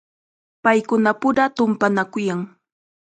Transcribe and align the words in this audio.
Paykunapura 0.63 1.45
tumpanakuyan. 1.55 2.39